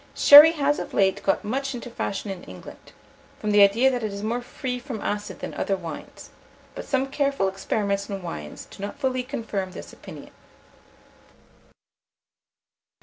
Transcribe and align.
Sherry 0.15 0.53
has 0.53 0.79
of 0.79 0.95
late 0.95 1.21
got 1.21 1.43
much 1.45 1.75
into 1.75 1.91
fashion 1.91 2.31
in 2.31 2.43
England, 2.45 2.91
from 3.37 3.51
the 3.51 3.61
idea 3.61 3.91
that 3.91 4.01
it 4.01 4.11
is 4.11 4.23
more 4.23 4.41
free 4.41 4.79
from 4.79 4.99
acid 4.99 5.41
than 5.41 5.53
other 5.53 5.77
wines; 5.77 6.31
but 6.73 6.85
some 6.85 7.05
careful 7.05 7.47
experiments 7.47 8.09
on 8.09 8.23
wines 8.23 8.65
do 8.65 8.81
not 8.81 8.97
fully 8.97 9.21
confirm 9.21 9.73
this 9.73 9.93
opinion. 9.93 10.31